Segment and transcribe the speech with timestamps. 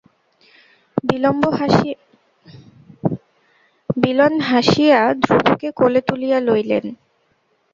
[3.95, 6.85] বিল্বন হাসিয়া ধ্রুবকে কোলে তুলিয়া লইলেন।